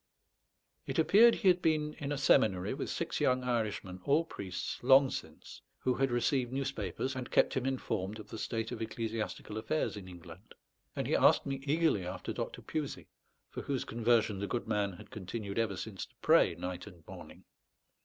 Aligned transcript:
It 0.87 0.97
appeared 0.97 1.35
he 1.35 1.47
had 1.47 1.61
been 1.61 1.93
in 1.99 2.11
a 2.11 2.17
seminary 2.17 2.73
with 2.73 2.89
six 2.89 3.19
young 3.19 3.43
Irishmen, 3.43 4.01
all 4.03 4.25
priests, 4.25 4.79
long 4.81 5.11
since, 5.11 5.61
who 5.81 5.93
had 5.93 6.09
received 6.09 6.51
newspapers 6.51 7.15
and 7.15 7.29
kept 7.29 7.53
him 7.53 7.67
informed 7.67 8.17
of 8.17 8.27
the 8.29 8.39
state 8.39 8.71
of 8.71 8.81
ecclesiastical 8.81 9.59
affairs 9.59 9.95
in 9.95 10.07
England. 10.07 10.55
And 10.95 11.05
he 11.05 11.15
asked 11.15 11.45
me 11.45 11.61
eagerly 11.67 12.03
after 12.03 12.33
Dr. 12.33 12.63
Pusey, 12.63 13.09
for 13.51 13.61
whose 13.61 13.83
conversion 13.85 14.39
the 14.39 14.47
good 14.47 14.67
man 14.67 14.93
had 14.93 15.11
continued 15.11 15.59
ever 15.59 15.77
since 15.77 16.07
to 16.07 16.15
pray 16.23 16.55
night 16.55 16.87
and 16.87 17.05
morning. 17.05 17.43